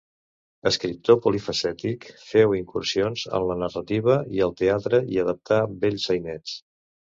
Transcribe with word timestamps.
Escriptor 0.69 1.19
polifacètic, 1.25 2.07
féu 2.29 2.55
incursions 2.61 3.27
en 3.41 3.47
la 3.51 3.59
narrativa 3.65 4.17
i 4.39 4.43
el 4.49 4.57
teatre 4.65 5.03
i 5.17 5.23
adaptà 5.27 5.63
vells 5.87 6.11
sainets. 6.13 6.61